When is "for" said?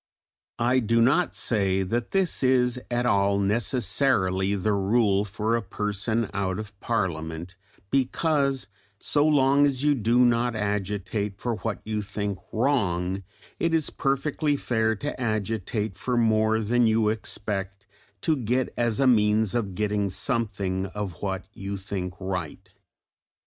5.23-5.55, 11.39-11.57, 15.95-16.17